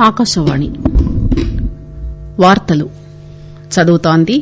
[0.00, 0.68] ఆకాశవాణి.
[2.38, 2.86] వార్తలు.
[3.72, 4.36] చదువుతోంది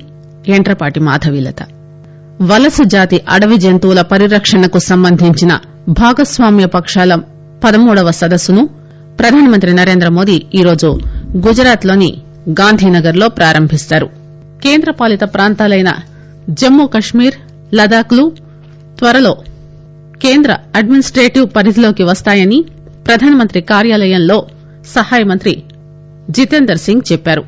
[0.48, 1.60] యంట్రపాటి మాధవీలత.
[2.42, 5.52] వలస జాతి అడవి జంతువుల పరిరక్షణకు సంబంధించిన
[5.92, 7.12] భాగస్వామ్య పక్షాల
[7.64, 8.62] పదమూడవ సదస్సును
[9.18, 10.88] ప్రధానమంత్రి నరేంద్రమోదీ ఈరోజు
[11.38, 12.10] గుజరాత్లోని
[12.50, 14.08] గాంధీనగర్లో ప్రారంభిస్తారు.
[14.62, 15.90] కేంద్ర పాలిత ప్రాంతాలైన
[16.50, 17.36] జమ్మూ కశ్మీర్
[17.74, 18.24] లదాఖ్లు
[18.98, 19.32] త్వరలో
[20.22, 22.58] కేంద్ర అడ్మినిస్టేటివ్ పరిధిలోకి వస్తాయని
[23.06, 24.38] ప్రధానమంత్రి కార్యాలయంలో
[24.86, 25.62] సహాయ మంత్రి
[26.30, 27.42] జితేందర్ సింగ్ చెప్పారు.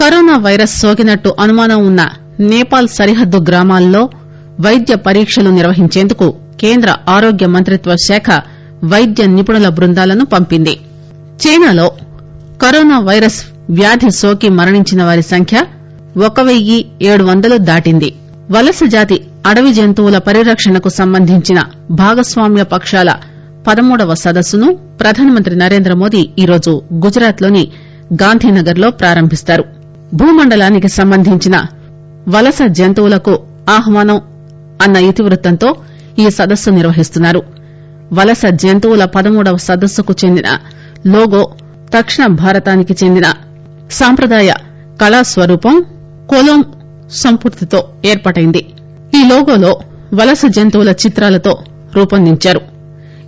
[0.00, 2.08] కరోనా వైరస్ సోకినట్టు అనుమానం ఉన్న
[2.40, 4.08] నేపాల్ సరిహద్దు గ్రామాల్లో
[4.60, 8.42] వైద్య పరీక్షలు నిర్వహించేందుకు కేంద్ర ఆరోగ్య మంత్రిత్వ శాఖ
[8.84, 10.80] వైద్య నిపుణుల బృందాలను పంపింది.
[11.46, 11.92] చైనాలో
[12.62, 15.64] కరోనా వైరస్ వ్యాధి సోకి మరణించిన వారి సంఖ్య
[16.26, 18.14] ఒక వెయ్యి ఏడు వందలు దాటింది.
[18.50, 23.10] వలస జాతి అడవి జంతువుల పరిరక్షణకు సంబంధించిన భాగస్వామ్య పక్షాల
[23.66, 24.68] పదమూడవ సదస్సును
[25.00, 27.72] ప్రధానమంత్రి నరేంద్రమోదీ ఈరోజు గుజరాత్లోని
[28.22, 29.64] గాంధీనగర్లో ప్రారంభిస్తారు.
[30.14, 31.56] భూమండలానికి సంబంధించిన
[32.28, 33.38] వలస జంతువులకు
[33.70, 34.18] ఆహ్వానం
[34.82, 35.74] అన్న ఇతివృత్తంతో
[36.18, 37.42] ఈ సదస్సు నిర్వహిస్తున్నారు.
[38.12, 40.48] వలస జంతువుల పదమూడవ సదస్సుకు చెందిన
[41.06, 41.42] లోగో
[41.96, 43.26] దక్షిణ భారతానికి చెందిన
[43.90, 44.52] సాంప్రదాయ
[45.00, 45.76] కళా స్వరూపం
[46.30, 46.64] కొలోం
[47.12, 48.62] సంపూర్తితో ఏర్పాటైంది.
[49.14, 49.72] ఈ లోగోలో
[50.14, 51.52] వలస జంతువుల చిత్రాలతో
[51.96, 52.75] రూపొందించారు.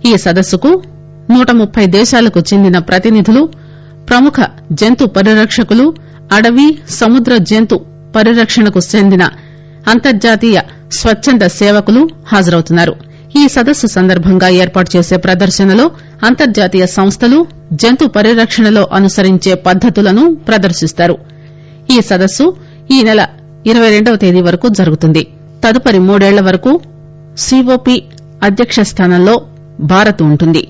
[0.05, 0.83] ఈ సదస్సుకు
[1.31, 3.49] నూట ముప్పై దేశాలకు చెందిన ప్రతినిధులు
[4.09, 4.35] ప్రముఖ
[4.71, 5.85] జంతు పరిరక్షకులు
[6.33, 9.23] అడవి సముద్ర జంతు పరిరక్షణకు చెందిన
[9.87, 10.57] అంతర్జాతీయ
[10.91, 12.93] స్వచ్చంద సేవకులు హాజరవుతున్నారు.
[13.37, 15.91] ఈ సదస్సు సందర్భంగా ఏర్పాటు చేసే ప్రదర్శనలో
[16.25, 21.17] అంతర్జాతీయ సంస్థలు జంతు పరిరక్షణలో అనుసరించే పద్దతులను ప్రదర్శిస్తారు.
[21.91, 22.45] ఈ సదస్సు
[22.91, 23.27] ఈ నెల
[23.65, 25.23] ఇరవై రెండవ తేదీ వరకు జరుగుతుంది.
[25.65, 26.81] తదుపరి మూడేళ్ళ వరకు
[27.37, 28.03] సిఓపి
[28.43, 29.35] అధ్యక్ష స్థానంలో
[29.79, 30.67] భారత్ ఉంటుంది.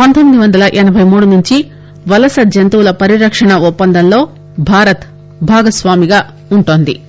[0.00, 1.64] పంతొమ్మిది వందల ఎనబై మూడు నుంచి
[2.08, 5.04] వలస జంతువుల పరిరక్షణ ఒప్పందంలో భారత్
[5.42, 7.00] భాగస్వామిగా ఉంటోంది.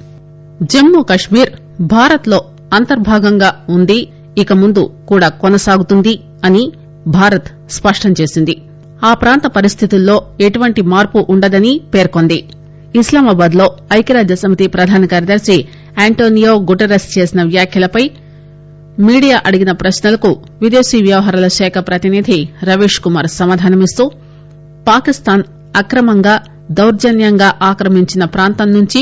[0.63, 1.49] జమ్మూ కశ్మీర్
[1.81, 4.07] భారత్లో అంతర్భాగంగా ఉంది
[4.38, 6.72] ఇక ముందు కూడా కొనసాగుతుంది అని
[7.07, 8.61] భారత్ స్పష్టం చేసింది.
[9.05, 12.45] ఆ ప్రాంత పరిస్థితుల్లో ఎటువంటి మార్పు ఉండదని పేర్కొంది.
[12.95, 15.66] ఇస్లామాబాద్లో ఐక్యరాజ్యసమితి ప్రధాన కార్యదర్శి
[16.05, 18.11] ఆంటోనియో గుటరస్ చేసిన వ్యాఖ్యలపై
[18.99, 20.29] మీడియా అడిగిన ప్రశ్నలకు
[20.61, 24.11] విదేశీ వ్యవహారాల శాఖ ప్రతినిధి రవీష్ కుమార్ సమాధానమిస్తూ
[24.87, 25.43] పాకిస్తాన్
[25.75, 26.39] అక్రమంగా
[26.71, 29.01] దౌర్జన్యంగా ఆక్రమించిన ప్రాంతం నుంచి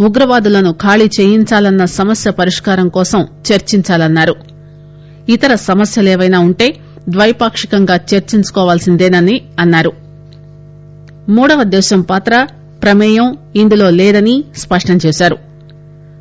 [0.00, 4.34] ఉగ్రవాదులను ఖాళీ చేయించాలన్న సమస్య పరిష్కారం కోసం చర్చించాలన్నారు.
[5.28, 6.68] ఇతర సమస్యలేవైనా ఉంటే
[7.08, 9.92] ద్వైపాక్షికంగా చర్చించుకోవాల్సిందేనని అన్నారు.
[11.28, 12.46] మూడవ దేశం పాత్ర
[12.82, 15.47] ప్రమేయం ఇందులో లేదని స్పష్టం చేశారు.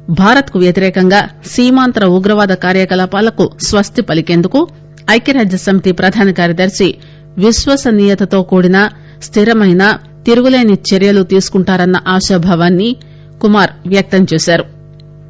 [0.10, 4.68] భారత్కు వ్యతిరేకంగా సీమాంతర ఉగ్రవాద కార్యకలాపాలకు స్వస్తి పలికేందుకు
[5.12, 6.96] ఐక్యరాజ్యసమితి ప్రధాన కార్యదర్శి
[7.38, 8.90] విశ్వసనీయతతో కూడిన
[9.22, 9.84] స్థిరమైన
[10.26, 12.96] తిరుగులేని చర్యలు తీసుకుంటారన్న ఆశాభావాన్ని
[13.42, 14.66] కుమార్ వ్యక్తం చేశారు.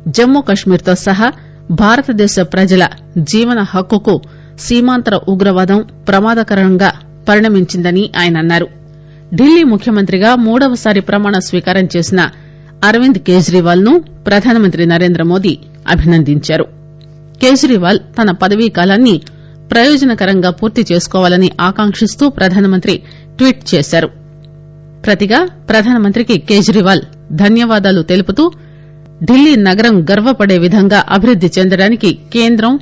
[0.08, 1.32] జమ్మూ కశ్మీర్తో సహా
[1.72, 2.88] భారతదేశ ప్రజల
[3.18, 4.22] జీవన హక్కుకు
[4.60, 6.90] సీమాంతర ఉగ్రవాదం ప్రమాదకరంగా
[7.30, 8.68] పరిణమించిందని ఆయన అన్నారు.
[9.36, 12.22] ఢిల్లీ ముఖ్యమంత్రిగా మూడవసారి ప్రమాణ స్వీకారం చేసిన
[12.84, 15.58] అరవింద్ కేజ్రీవాల్ను ప్రధానమంత్రి నరేంద్రమోదీ
[15.88, 16.66] అభినందించారు.
[17.42, 19.22] కేజ్రీవాల్ తన పదవీ కాలాన్ని
[19.72, 23.04] ప్రయోజనకరంగా పూర్తి చేసుకోవాలని ఆకాంక్షిస్తూ ప్రధానమంత్రి
[23.38, 24.08] ట్వీట్ చేశారు.
[25.06, 27.02] ప్రతిగా ప్రధానమంత్రికి కేజ్రీవాల్
[27.32, 28.52] ధన్యవాదాలు తెలుపుతూ
[29.24, 32.80] ఢిల్లీ నగరం గర్వపడే విధంగా అభివృద్ది చెందడానికి కేంద్రం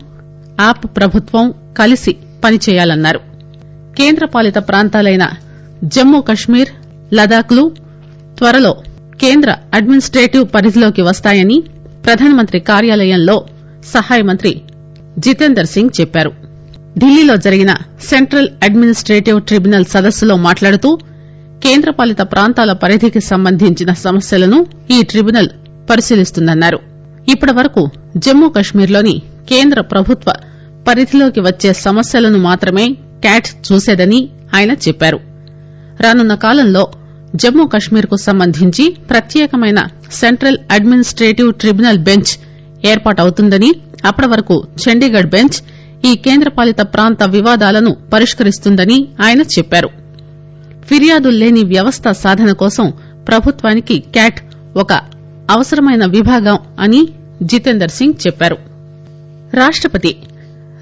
[0.60, 3.20] ఆప్ ప్రభుత్వం కలిసి పనిచేయాలన్నారు.
[3.98, 5.26] కేంద్రపాలిత ప్రాంతాలైన
[5.84, 6.70] జమ్మూ కశ్మీర్
[7.14, 7.72] లదాఖ్లు
[8.38, 8.74] త్వరలో
[9.22, 11.64] కేంద్ర అడ్మినిస్టేటివ్ పరిధిలోకి వస్తాయని
[12.06, 13.46] ప్రధానమంత్రి కార్యాలయంలో
[13.94, 14.62] సహాయ మంత్రి
[15.20, 16.32] జితేందర్ సింగ్ చెప్పారు.
[16.98, 20.98] ఢిల్లీలో జరిగిన సెంట్రల్ అడ్మినిస్టేటివ్ ట్రిబ్యునల్ సదస్సులో మాట్లాడుతూ
[21.64, 25.50] కేంద్రపాలిత ప్రాంతాల పరిధికి సంబంధించిన సమస్యలను ఈ ట్రిబ్యునల్
[25.90, 26.80] పరిశీలిస్తుందన్నారు.
[27.30, 30.34] ఇప్పటివరకు జమ్మూ కశ్మీర్లోని కేంద్ర ప్రభుత్వ
[30.88, 32.90] పరిధిలోకి వచ్చే సమస్యలను మాత్రమే
[33.22, 35.20] క్యాట్ చూసేదని ఆయన చెప్పారు.
[36.02, 36.92] రానున్న కాలంలో
[37.36, 39.80] జమ్మూ కశ్మీర్కు సంబంధించి ప్రత్యేకమైన
[40.12, 42.32] సెంట్రల్ అడ్మినిస్టేటివ్ ట్రిబ్యునల్ బెంచ్
[42.86, 43.70] ఏర్పాటవుతుందని
[44.06, 45.58] అప్పటి వరకు చండీగఢ్ బెంచ్
[46.06, 49.90] ఈ కేంద్రపాలిత ప్రాంత వివాదాలను పరిష్కరిస్తుందని ఆయన చెప్పారు.
[50.86, 52.88] ఫిర్యాదుల్లేని వ్యవస్థ సాధన కోసం
[53.28, 54.40] ప్రభుత్వానికి క్యాట్
[54.78, 54.94] ఒక
[55.50, 57.02] అవసరమైన విభాగం అని
[57.44, 58.58] జితేందర్ సింగ్ చెప్పారు.
[59.54, 60.12] రాష్టపతి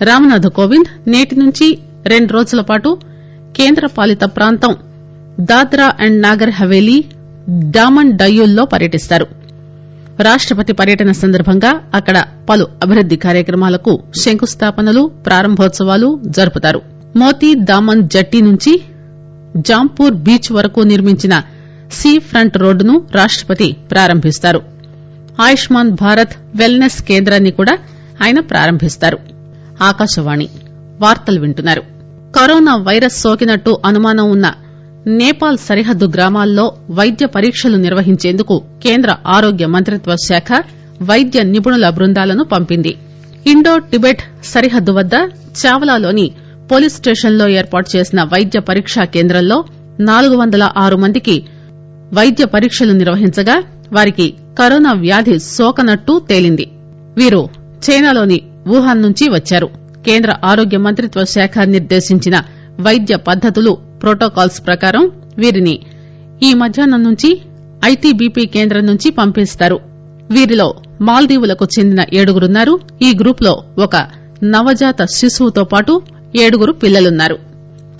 [0.01, 1.67] రామ్నాథ్ కోవింద్ నేటి నుంచి
[2.05, 2.89] రెండు రోజుల పాటు
[3.57, 4.73] కేంద్రపాలిత ప్రాంతం
[5.39, 7.06] దాద్రా అండ్ నాగర్ హవేలీ
[7.50, 9.27] డామన్ డయ్యూల్లో పర్యటిస్తారు.
[10.19, 16.81] రాష్టపతి పర్యటన సందర్భంగా అక్కడ పలు అభివృద్ది కార్యక్రమాలకు శంకుస్థాపనలు ప్రారంభోత్సవాలు జరుపుతారు.
[17.15, 18.81] మోతీ దామన్ జట్టి నుంచి
[19.57, 21.41] జాంపూర్ బీచ్ వరకు నిర్మించిన
[21.91, 24.62] సీ ఫ్రంట్ రోడ్డును రాష్టపతి ప్రారంభిస్తారు.
[25.41, 27.77] ఆయుష్మాన్ భారత్ వెల్నెస్ కేంద్రాన్ని కూడా
[28.24, 29.18] ఆయన ప్రారంభిస్తారు.
[29.83, 30.50] ఆకాశవాణి
[31.00, 31.81] వార్తలు వింటున్నారు.
[32.39, 34.53] కరోనా వైరస్ సోకినట్టు అనుమానం ఉన్న
[35.07, 40.65] నేపాల్ సరిహద్దు గ్రామాల్లో వైద్య పరీక్షలు నిర్వహించేందుకు కేంద్ర ఆరోగ్య మంత్రిత్వ శాఖ
[41.01, 42.95] వైద్య నిపుణుల బృందాలను పంపింది.
[43.47, 45.13] ఇండో టిబెట్ సరిహద్దు వద్ద
[45.65, 46.31] చావలాలోని
[46.71, 49.63] పోలీస్ స్టేషన్లో ఏర్పాటు చేసిన వైద్య పరీక్షా కేంద్రంలో
[50.00, 51.45] నాలుగు వందల ఆరు మందికి
[52.13, 53.63] వైద్య పరీక్షలు నిర్వహించగా
[53.94, 56.65] వారికి కరోనా వ్యాధి సోకనట్టు తేలింది.
[57.17, 57.50] వీరు
[57.89, 59.69] చైనాలోని వుహాన్ నుంచి వచ్చారు.
[60.05, 62.35] కేంద్ర ఆరోగ్య మంత్రిత్వ శాఖ నిర్దేశించిన
[62.79, 65.79] వైద్య పద్దతులు ప్రోటోకాల్స్ ప్రకారం వీరిని
[66.43, 67.41] ఈ మధ్యాహ్నం నుంచి
[67.85, 69.79] ఐటీబీపీ కేంద్రం నుంచి పంపిస్తారు.
[70.31, 73.95] వీరిలో మాల్దీవులకు చెందిన ఏడుగురున్నారు ఈ గ్రూప్లో ఒక
[74.43, 76.01] నవజాత శిశువుతో పాటు
[76.35, 77.37] ఏడుగురు పిల్లలున్నారు.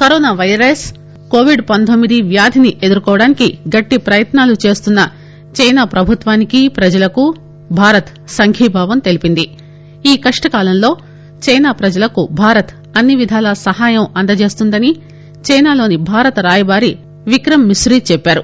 [0.02, 0.94] కరోనా వైరస్
[1.32, 5.10] కోవిడ్ పంతొమ్మిది వ్యాధిని ఎదుర్కోవడానికి గట్టి ప్రయత్నాలు చేస్తున్న
[5.62, 7.34] చైనా ప్రభుత్వానికి ప్రజలకు
[7.72, 9.50] భారత్ సంఘీభావం తెలిపింది.
[10.06, 10.98] ఈ కష్టకాలంలో
[11.50, 14.92] చైనా ప్రజలకు భారత్ అన్ని విధాలా సహాయం అందజేస్తుందని
[15.48, 16.92] చైనాలోని భారత రాయబారి
[17.28, 18.44] విక్రమ్ మిశ్రీ చెప్పారు.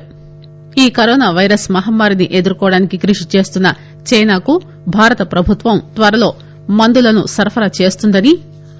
[0.77, 3.67] ఈ కరోనా వైరస్ మహమ్మారిని ఎదుర్కోవడానికి కృషి చేస్తున్న
[4.09, 4.53] చైనాకు
[4.87, 6.29] భారత ప్రభుత్వం త్వరలో
[6.69, 8.33] మందులను సరఫరా చేస్తుందని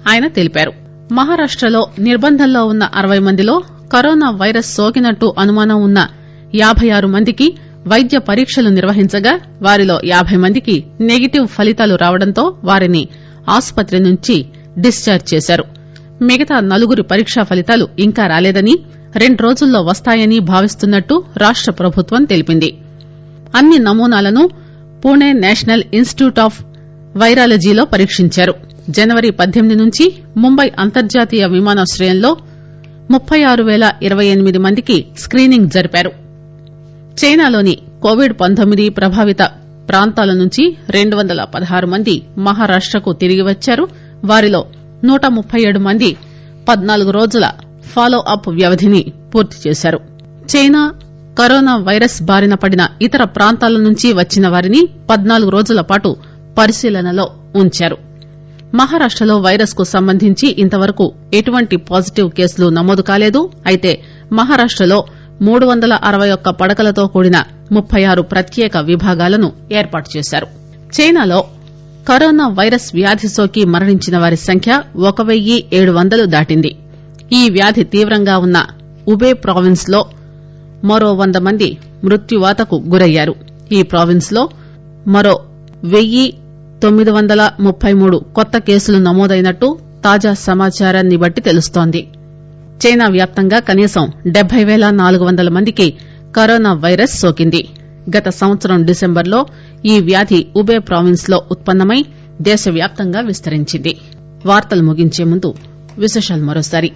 [0.08, 0.72] ఆయన తెలిపారు.
[1.12, 3.54] మహారాష్టలో నిర్బంధంలో ఉన్న అరవై మందిలో
[3.92, 6.00] కరోనా వైరస్ సోకినట్టు అనుమానం ఉన్న
[6.54, 7.46] యాబై ఆరు మందికి
[7.86, 9.32] వైద్య పరీక్షలు నిర్వహించగా
[9.62, 13.02] వారిలో యాబై మందికి నెగిటివ్ ఫలితాలు రావడంతో వారిని
[13.48, 14.36] ఆసుపత్రి నుంచి
[14.80, 15.64] డిశ్చార్జ్ చేశారు.
[16.22, 18.78] మిగతా నలుగురి పరీక్షా ఫలితాలు ఇంకా రాలేదని
[19.16, 22.78] రెండు రోజుల్లో వస్తాయని భావిస్తున్నట్టు రాష్ట ప్రభుత్వం తెలిపింది.
[23.56, 24.50] అన్ని నమూనాలను
[25.04, 26.64] పూణే నేషనల్ ఇన్స్టిట్యూట్ ఆఫ్
[27.16, 28.54] వైరాలజీలో పరీక్షించారు.
[28.90, 32.36] జనవరి పద్దెనిమిది నుంచి ముంబై అంతర్జాతీయ విమానాశ్రయంలో
[33.10, 36.12] ముప్పై ఆరు పేల ఇరవై ఎనిమిది మందికి స్కీనింగ్ జరిపారు.
[37.24, 39.38] చైనాలోని కోవిడ్ పంతొమ్మిది ప్రభావిత
[39.88, 43.88] ప్రాంతాల నుంచి రెండు వందల పదహారు మంది మహారాష్టకు తిరిగి వచ్చారు.
[44.24, 44.64] వారిలో
[45.04, 46.16] నూట ముప్పై ఏడు మంది
[46.68, 47.50] పద్నాలుగు రోజుల
[47.84, 50.00] ఫాలో అప్ వ్యవధిని పూర్తి చేశారు.
[50.56, 50.94] చైనా
[51.38, 56.16] కరోనా వైరస్ బారిన పడిన ఇతర ప్రాంతాల నుంచి వచ్చిన వారిని పద్నాలుగు రోజుల పాటు
[56.58, 57.98] పరిశీలనలో ఉంచారు.
[58.74, 63.50] మహారాష్టలో వైరస్కు సంబంధించి ఇంతవరకు ఎటువంటి పాజిటివ్ కేసులు నమోదు కాలేదు.
[63.66, 64.00] అయితే
[64.32, 65.04] మహారాష్టలో
[65.42, 70.46] మూడు వందల అరవై ఒక్క పడకలతో కూడిన ముప్పై ఆరు ప్రత్యేక విభాగాలను ఏర్పాటు చేశారు.
[71.00, 71.44] చైనాలో
[72.08, 76.76] కరోనా వైరస్ వ్యాధి సోకి మరణించిన వారి సంఖ్య ఒక వెయ్యి ఏడు వందలు దాటింది.
[77.32, 78.66] ఈ వ్యాధి తీవ్రంగా ఉన్న
[79.08, 80.06] ఉబే ప్రావిన్స్లో
[80.84, 83.34] మరో వంద మంది మృత్యువాతకు గురయ్యారు.
[83.72, 84.48] ఈ ప్రావిన్స్లో
[85.06, 85.40] మరో
[85.84, 86.34] వెయ్యి
[86.82, 92.08] తొమ్మిది వందల ముప్పై మూడు కొత్త కేసులు నమోదైనట్టు తాజా సమాచారాన్ని బట్టి తెలుస్తోంది.
[92.86, 95.94] చైనా వ్యాప్తంగా కనీసం డెబ్బై పేల నాలుగు వందల మందికి
[96.36, 97.68] కరోనా వైరస్ సోకింది.
[98.16, 99.46] గత సంవత్సరం డిసెంబర్లో
[99.86, 102.04] ఈ వ్యాధి ఉబే ప్రావిన్స్లో ఉత్పన్నమై
[102.40, 103.96] దేశవ్యాప్తంగా విస్తరించింది.
[104.46, 105.54] వార్తలు ముగించే ముందు
[106.40, 106.90] మరోసారి.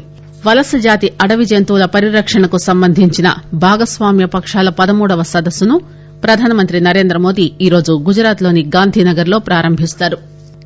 [0.47, 5.81] వలస జాతి అడవి జంతువుల పరిరక్షణకు సంబంధించిన భాగస్వామ్య పక్షాల పదమూడవ సదస్సును
[6.23, 10.17] ప్రధానమంత్రి నరేంద్ర మోదీ ఈరోజు గుజరాత్లోని గాంధీనగర్లో ప్రారంభిస్తారు.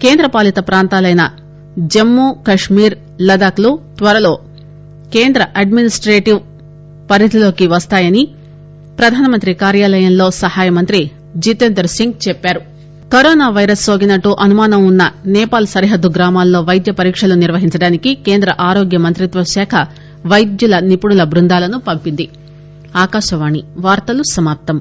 [0.03, 1.31] కేంద్రపాలిత ప్రాంతాలైన
[1.79, 4.39] జమ్మూ కశ్మీర్ లదాఖ్లు త్వరలో
[5.15, 6.41] కేంద్ర అడ్మినిస్టేటివ్
[7.11, 8.29] పరిధిలోకి వస్తాయని
[8.99, 12.61] ప్రధానమంత్రి కార్యాలయంలో సహాయ మంత్రి జితేందర్ సింగ్ చెప్పారు.
[13.13, 19.75] కరోనా వైరస్ సోకినట్టు అనుమానం ఉన్న నేపాల్ సరిహద్దు గ్రామాల్లో వైద్య పరీక్షలు నిర్వహించడానికి కేంద్ర ఆరోగ్య మంత్రిత్వ శాఖ
[20.27, 22.29] వైద్యుల నిపుణుల బృందాలను పంపింది.
[22.97, 24.77] ఆకాశవాణి వార్తలు సమాప్తం.